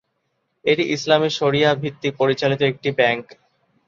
[0.65, 3.25] এটি ইসলামী শরীয়াহ ভিত্তিতে পরিচালিত একটি ব্যাংক।